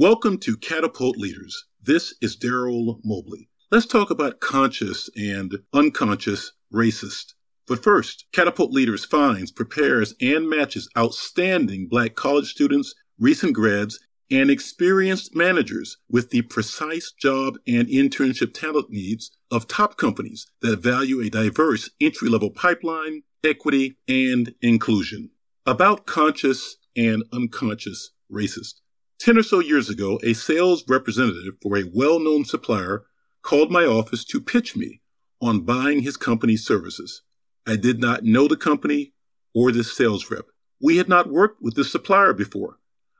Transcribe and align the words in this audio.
Welcome 0.00 0.38
to 0.42 0.56
Catapult 0.56 1.16
Leaders. 1.16 1.64
This 1.82 2.14
is 2.22 2.36
Daryl 2.36 3.00
Mobley. 3.02 3.48
Let's 3.72 3.84
talk 3.84 4.10
about 4.10 4.38
conscious 4.38 5.10
and 5.16 5.58
unconscious 5.72 6.52
racist. 6.72 7.32
But 7.66 7.82
first, 7.82 8.26
Catapult 8.30 8.70
Leaders 8.70 9.04
finds, 9.04 9.50
prepares, 9.50 10.14
and 10.20 10.48
matches 10.48 10.88
outstanding 10.96 11.88
black 11.88 12.14
college 12.14 12.46
students, 12.48 12.94
recent 13.18 13.54
grads, 13.54 13.98
and 14.30 14.52
experienced 14.52 15.34
managers 15.34 15.96
with 16.08 16.30
the 16.30 16.42
precise 16.42 17.10
job 17.10 17.54
and 17.66 17.88
internship 17.88 18.54
talent 18.54 18.90
needs 18.90 19.32
of 19.50 19.66
top 19.66 19.96
companies 19.96 20.46
that 20.62 20.78
value 20.78 21.20
a 21.20 21.28
diverse 21.28 21.90
entry 22.00 22.28
level 22.28 22.50
pipeline, 22.50 23.22
equity, 23.42 23.96
and 24.06 24.54
inclusion. 24.62 25.30
About 25.66 26.06
conscious 26.06 26.76
and 26.94 27.24
unconscious 27.32 28.12
racist. 28.32 28.74
10 29.18 29.36
or 29.36 29.42
so 29.42 29.58
years 29.58 29.90
ago, 29.90 30.20
a 30.22 30.32
sales 30.32 30.84
representative 30.88 31.54
for 31.60 31.76
a 31.76 31.90
well 31.92 32.20
known 32.20 32.44
supplier 32.44 33.04
called 33.42 33.70
my 33.70 33.84
office 33.84 34.24
to 34.24 34.40
pitch 34.40 34.76
me 34.76 35.00
on 35.40 35.60
buying 35.60 36.02
his 36.02 36.16
company's 36.16 36.64
services. 36.64 37.22
I 37.66 37.76
did 37.76 38.00
not 38.00 38.24
know 38.24 38.48
the 38.48 38.56
company 38.56 39.12
or 39.54 39.72
this 39.72 39.92
sales 39.92 40.30
rep. 40.30 40.46
We 40.80 40.98
had 40.98 41.08
not 41.08 41.30
worked 41.30 41.60
with 41.60 41.74
this 41.74 41.90
supplier 41.90 42.32
before. 42.32 42.78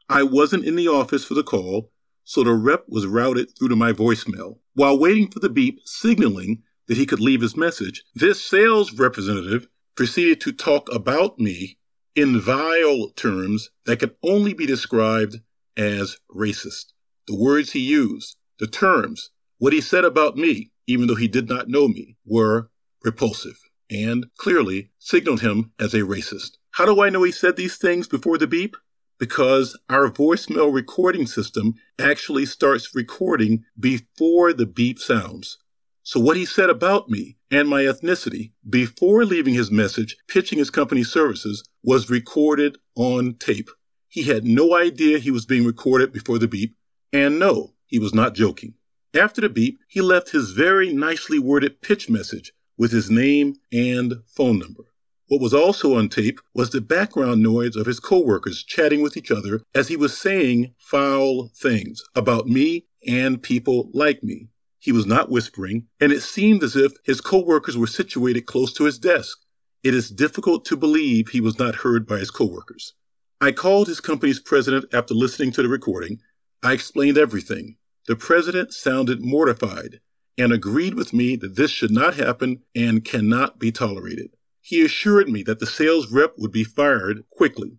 I 0.09 0.23
wasn't 0.23 0.65
in 0.65 0.77
the 0.77 0.89
office 0.89 1.25
for 1.25 1.35
the 1.35 1.43
call, 1.43 1.91
so 2.25 2.45
the 2.45 2.53
rep 2.53 2.85
was 2.89 3.07
routed 3.07 3.57
through 3.57 3.69
to 3.69 3.77
my 3.77 3.93
voicemail. 3.93 4.59
While 4.75 4.99
waiting 4.99 5.31
for 5.31 5.41
the 5.41 5.49
beep 5.49 5.81
signaling 5.85 6.63
that 6.87 6.97
he 6.97 7.07
could 7.07 7.21
leave 7.21 7.41
his 7.41 7.57
message, 7.57 8.05
this 8.15 8.43
sales 8.43 8.93
representative 8.93 9.67
proceeded 9.97 10.41
to 10.43 10.53
talk 10.53 10.93
about 10.93 11.39
me 11.39 11.79
in 12.15 12.41
vile 12.41 13.11
terms 13.17 13.71
that 13.87 13.99
could 13.99 14.15
only 14.23 14.55
be 14.55 14.67
described 14.67 15.41
as 15.79 16.19
racist. 16.35 16.93
The 17.27 17.37
words 17.37 17.73
he 17.73 17.81
used, 17.81 18.37
the 18.59 18.67
terms, 18.67 19.31
what 19.59 19.73
he 19.73 19.81
said 19.81 20.05
about 20.05 20.37
me, 20.37 20.71
even 20.87 21.07
though 21.07 21.15
he 21.15 21.29
did 21.29 21.49
not 21.49 21.69
know 21.69 21.89
me, 21.89 22.17
were 22.27 22.71
repulsive 23.05 23.59
and 23.91 24.27
clearly 24.37 24.91
signaled 24.99 25.41
him 25.41 25.73
as 25.79 25.95
a 25.95 26.01
racist. 26.01 26.59
How 26.73 26.85
do 26.85 27.03
I 27.03 27.09
know 27.09 27.23
he 27.23 27.33
said 27.33 27.57
these 27.57 27.77
things 27.77 28.07
before 28.07 28.39
the 28.39 28.47
beep? 28.47 28.77
Because 29.19 29.79
our 29.89 30.11
voicemail 30.11 30.73
recording 30.73 31.27
system 31.27 31.75
actually 31.99 32.47
starts 32.47 32.95
recording 32.95 33.65
before 33.79 34.53
the 34.53 34.67
beep 34.67 34.99
sounds. 34.99 35.59
So 36.03 36.21
what 36.21 36.37
he 36.37 36.47
said 36.47 36.71
about 36.71 37.11
me 37.11 37.37
and 37.51 37.69
my 37.69 37.83
ethnicity 37.83 38.53
before 38.69 39.25
leaving 39.25 39.55
his 39.55 39.71
message 39.71 40.17
pitching 40.29 40.59
his 40.59 40.71
company's 40.71 41.11
services 41.11 41.63
was 41.83 42.09
recorded 42.09 42.79
on 42.95 43.35
tape. 43.35 43.69
He 44.09 44.23
had 44.23 44.45
no 44.45 44.75
idea 44.75 45.19
he 45.19 45.31
was 45.31 45.45
being 45.45 45.65
recorded 45.65 46.13
before 46.13 46.39
the 46.39 46.49
beep, 46.49 46.75
and 47.13 47.39
no, 47.39 47.75
he 47.87 47.99
was 47.99 48.15
not 48.15 48.35
joking. 48.35 48.75
After 49.15 49.41
the 49.41 49.49
beep, 49.49 49.81
he 49.89 50.01
left 50.01 50.31
his 50.31 50.53
very 50.53 50.93
nicely 50.93 51.39
worded 51.39 51.83
pitch 51.83 52.09
message 52.09 52.53
with 52.79 52.91
his 52.91 53.11
name 53.11 53.57
and 53.73 54.15
phone 54.27 54.59
number. 54.59 54.85
What 55.29 55.43
was 55.43 55.53
also 55.53 55.95
on 55.95 56.09
tape 56.09 56.41
was 56.55 56.71
the 56.71 56.81
background 56.81 57.43
noise 57.43 57.77
of 57.77 57.85
his 57.85 58.01
coworkers 58.01 58.63
chatting 58.63 59.03
with 59.03 59.17
each 59.17 59.31
other 59.31 59.61
as 59.75 59.89
he 59.89 59.97
was 59.97 60.17
saying 60.17 60.75
foul 60.79 61.51
things 61.55 62.03
about 62.15 62.47
me 62.49 62.87
and 63.07 63.43
people 63.43 63.91
like 63.93 64.23
me. 64.23 64.49
He 64.79 64.93
was 64.93 65.05
not 65.05 65.31
whispering, 65.31 65.87
and 66.01 66.13
it 66.13 66.23
seemed 66.23 66.63
as 66.63 66.77
if 66.77 66.93
his 67.05 67.21
coworkers 67.21 67.77
were 67.77 67.87
situated 67.87 68.47
close 68.47 68.73
to 68.75 68.85
his 68.85 68.99
desk. 68.99 69.39
It 69.83 69.93
is 69.93 70.11
difficult 70.11 70.65
to 70.67 70.77
believe 70.77 71.29
he 71.29 71.43
was 71.43 71.59
not 71.59 71.75
heard 71.75 72.07
by 72.07 72.19
his 72.19 72.31
coworkers. 72.31 72.95
I 73.41 73.53
called 73.53 73.87
his 73.87 74.01
company's 74.01 74.41
president 74.41 74.93
after 74.93 75.15
listening 75.15 75.53
to 75.53 75.63
the 75.63 75.69
recording. 75.69 76.19
I 76.61 76.73
explained 76.73 77.17
everything. 77.17 77.77
The 78.09 78.17
president 78.17 78.73
sounded 78.73 79.25
mortified 79.25 80.01
and 80.37 80.53
agreed 80.53 80.95
with 80.95 81.13
me 81.13 81.37
that 81.37 81.55
this 81.55 81.71
should 81.71 81.93
not 81.93 82.17
happen 82.17 82.63
and 82.75 83.05
cannot 83.05 83.61
be 83.61 83.71
tolerated. 83.71 84.31
He 84.61 84.85
assured 84.85 85.29
me 85.29 85.45
that 85.45 85.61
the 85.61 85.67
sales 85.67 86.11
rep 86.11 86.35
would 86.37 86.51
be 86.51 86.65
fired 86.65 87.23
quickly. 87.31 87.79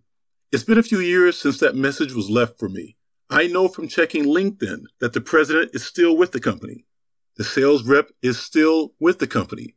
It's 0.50 0.64
been 0.64 0.78
a 0.78 0.82
few 0.82 0.98
years 0.98 1.38
since 1.38 1.60
that 1.60 1.76
message 1.76 2.14
was 2.14 2.30
left 2.30 2.58
for 2.58 2.70
me. 2.70 2.96
I 3.28 3.46
know 3.46 3.68
from 3.68 3.86
checking 3.86 4.24
LinkedIn 4.24 4.84
that 5.00 5.12
the 5.12 5.20
president 5.20 5.72
is 5.74 5.84
still 5.84 6.16
with 6.16 6.32
the 6.32 6.40
company. 6.40 6.86
The 7.36 7.44
sales 7.44 7.84
rep 7.84 8.10
is 8.22 8.38
still 8.38 8.94
with 8.98 9.18
the 9.18 9.26
company, 9.26 9.76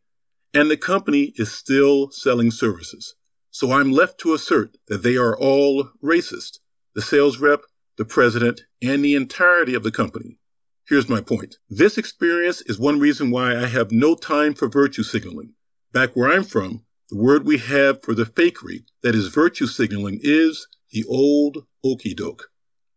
and 0.53 0.72
the 0.72 0.77
company 0.77 1.33
is 1.35 1.51
still 1.51 2.09
selling 2.11 2.51
services. 2.51 3.16
So 3.53 3.72
I'm 3.72 3.91
left 3.91 4.18
to 4.22 4.34
assert 4.34 4.78
that 4.88 5.03
they 5.03 5.16
are 5.16 5.38
all 5.38 5.88
racist 6.03 6.58
the 6.96 7.03
sales 7.03 7.38
rep, 7.38 7.62
the 7.97 8.06
president, 8.06 8.62
and 8.81 9.06
the 9.06 9.14
entirety 9.14 9.75
of 9.75 9.84
the 9.84 9.91
company. 9.91 10.40
Here's 10.88 11.08
my 11.08 11.22
point. 11.22 11.58
This 11.69 12.00
experience 12.00 12.62
is 12.62 12.80
one 12.80 13.00
reason 13.00 13.30
why 13.30 13.56
I 13.56 13.68
have 13.68 13.91
no 13.91 14.16
time 14.16 14.56
for 14.56 14.68
virtue 14.68 15.03
signaling. 15.03 15.53
Back 15.91 16.16
where 16.16 16.31
I'm 16.31 16.44
from, 16.44 16.84
the 17.12 17.18
word 17.18 17.46
we 17.46 17.59
have 17.59 18.02
for 18.02 18.16
the 18.16 18.25
fakery 18.25 18.86
that 19.03 19.14
is 19.14 19.28
virtue 19.28 19.68
signaling 19.68 20.20
is 20.24 20.68
the 20.91 21.06
old 21.08 21.68
okey 21.85 22.16
doke. 22.16 22.50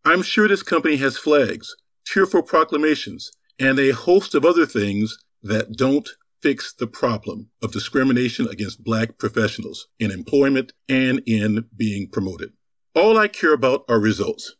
I'm 0.06 0.23
sure 0.23 0.49
this 0.49 0.62
company 0.62 0.97
has 0.97 1.19
flags, 1.19 1.77
tearful 2.06 2.43
proclamations, 2.43 3.31
and 3.59 3.78
a 3.78 3.91
host 3.91 4.34
of 4.34 4.47
other 4.47 4.65
things 4.65 5.19
that 5.43 5.77
don't 5.77 6.09
fix 6.42 6.72
the 6.72 6.86
problem 6.86 7.50
of 7.62 7.72
discrimination 7.72 8.48
against 8.48 8.84
black 8.84 9.19
professionals 9.19 9.88
in 9.98 10.10
employment 10.10 10.72
and 10.88 11.22
in 11.26 11.66
being 11.76 12.08
promoted. 12.08 12.52
All 12.94 13.19
I 13.19 13.28
care 13.28 13.52
about 13.52 13.84
are 13.88 13.98
results. 13.98 14.56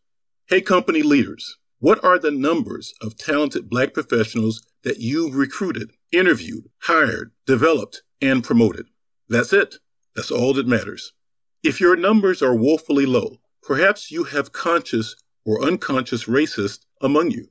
Hey, 0.49 0.61
company 0.61 1.03
leaders, 1.03 1.59
what 1.79 2.03
are 2.05 2.19
the 2.19 2.31
numbers 2.31 2.95
of 3.03 3.17
talented 3.17 3.69
black 3.69 3.93
professionals 3.93 4.63
that 4.83 4.99
you've 4.99 5.35
recruited, 5.35 5.91
interviewed, 6.13 6.69
hired, 6.83 7.33
developed, 7.47 8.03
and 8.21 8.43
promoted? 8.43 8.87
That's 9.29 9.53
it. 9.53 9.77
That's 10.15 10.31
all 10.31 10.55
that 10.55 10.67
matters. 10.67 11.13
If 11.63 11.81
your 11.81 11.97
numbers 11.97 12.43
are 12.43 12.55
woefully 12.55 13.07
low, 13.07 13.39
perhaps 13.63 14.11
you 14.11 14.25
have 14.25 14.53
conscious 14.53 15.17
or 15.45 15.63
unconscious 15.63 16.25
racist 16.25 16.87
among 17.01 17.31
you. 17.31 17.49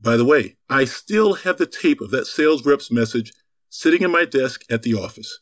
By 0.00 0.16
the 0.16 0.24
way, 0.24 0.56
I 0.68 0.84
still 0.84 1.34
have 1.34 1.58
the 1.58 1.66
tape 1.66 2.00
of 2.00 2.10
that 2.10 2.26
sales 2.26 2.64
rep's 2.64 2.90
message 2.90 3.32
sitting 3.78 4.00
in 4.00 4.10
my 4.10 4.24
desk 4.24 4.64
at 4.70 4.82
the 4.82 4.94
office. 4.94 5.38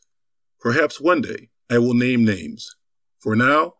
Perhaps 0.59 0.99
one 0.99 1.21
day 1.21 1.49
I 1.69 1.77
will 1.77 1.93
name 1.93 2.25
names. 2.25 2.75
For 3.17 3.33
now, 3.33 3.75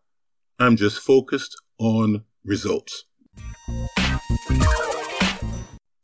I'm 0.58 0.76
just 0.76 0.98
focused 0.98 1.54
on 1.78 2.24
results. 2.42 3.04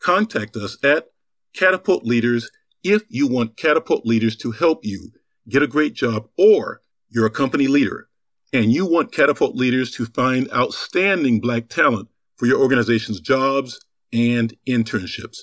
Contact 0.00 0.54
us 0.56 0.76
at 0.84 1.06
Catapult 1.54 2.04
Leaders 2.04 2.50
if 2.84 3.04
you 3.08 3.26
want 3.26 3.56
Catapult 3.56 4.04
Leaders 4.04 4.36
to 4.36 4.50
help 4.50 4.84
you 4.84 5.12
get 5.48 5.62
a 5.62 5.66
great 5.66 5.94
job 5.94 6.28
or 6.36 6.82
you're 7.08 7.26
a 7.26 7.30
company 7.30 7.68
leader 7.68 8.08
and 8.52 8.70
you 8.70 8.84
want 8.84 9.12
Catapult 9.12 9.56
Leaders 9.56 9.90
to 9.92 10.04
find 10.04 10.52
outstanding 10.52 11.40
black 11.40 11.70
talent 11.70 12.10
for 12.36 12.44
your 12.44 12.60
organization's 12.60 13.18
jobs 13.18 13.80
and 14.12 14.52
internships. 14.68 15.38